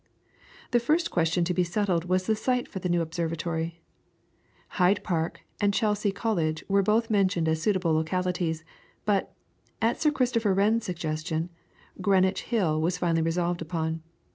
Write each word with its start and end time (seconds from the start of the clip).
The 0.71 0.79
first 0.79 1.11
question 1.11 1.43
to 1.43 1.53
be 1.53 1.63
settled 1.63 2.05
was 2.05 2.25
the 2.25 2.35
site 2.35 2.67
for 2.67 2.79
the 2.79 2.89
new 2.89 3.03
observatory. 3.03 3.83
Hyde 4.69 5.03
Park 5.03 5.41
and 5.59 5.75
Chelsea 5.75 6.11
College 6.11 6.63
were 6.67 6.81
both 6.81 7.11
mentioned 7.11 7.47
as 7.47 7.61
suitable 7.61 7.93
localities, 7.93 8.63
but, 9.05 9.31
at 9.79 10.01
Sir 10.01 10.09
Christopher 10.09 10.55
Wren's 10.55 10.85
suggestion, 10.85 11.51
Greenwich 12.01 12.41
Hill 12.45 12.81
was 12.81 12.97
finally 12.97 13.21
resolved 13.21 13.61
upon. 13.61 14.01